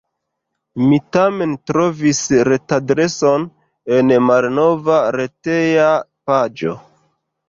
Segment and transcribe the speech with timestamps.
[0.83, 3.45] Mi tamen trovis retadreson
[3.97, 5.91] en malnova reteja
[6.33, 6.75] paĝo.